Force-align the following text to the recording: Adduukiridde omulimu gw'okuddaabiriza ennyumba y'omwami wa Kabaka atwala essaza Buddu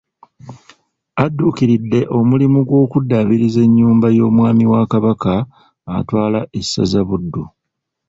Adduukiridde 1.23 1.99
omulimu 2.17 2.59
gw'okuddaabiriza 2.67 3.59
ennyumba 3.67 4.07
y'omwami 4.17 4.65
wa 4.71 4.81
Kabaka 4.91 5.33
atwala 5.97 6.39
essaza 6.59 7.01
Buddu 7.07 7.43